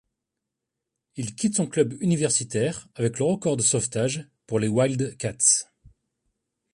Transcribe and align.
Il 1.15 1.35
quitte 1.35 1.57
son 1.57 1.67
club 1.67 1.93
universitaire 2.01 2.87
avec 2.95 3.19
le 3.19 3.25
record 3.25 3.55
de 3.55 3.61
sauvetages 3.61 4.27
pour 4.47 4.57
les 4.59 4.67
Wildcats. 4.67 5.67